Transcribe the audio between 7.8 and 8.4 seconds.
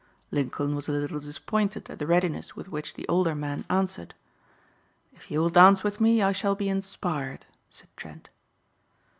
Trent.